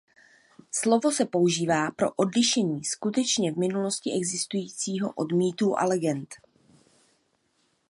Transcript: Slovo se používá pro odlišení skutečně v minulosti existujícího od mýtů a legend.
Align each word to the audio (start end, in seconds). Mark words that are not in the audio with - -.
Slovo 0.71 1.11
se 1.11 1.25
používá 1.25 1.91
pro 1.91 2.11
odlišení 2.11 2.83
skutečně 2.83 3.51
v 3.51 3.57
minulosti 3.57 4.11
existujícího 4.17 5.13
od 5.15 5.31
mýtů 5.31 5.79
a 5.79 5.83
legend. 5.85 6.35